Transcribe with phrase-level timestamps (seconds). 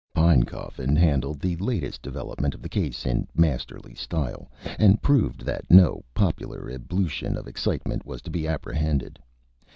[0.15, 6.03] Pinecoffin handled the latest development of the case in masterly style, and proved that no
[6.15, 9.19] "popular ebullition of excitement was to be apprehended."